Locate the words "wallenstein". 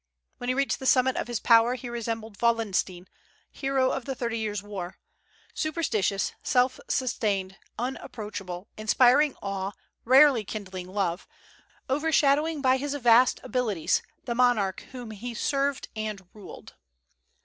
2.41-3.03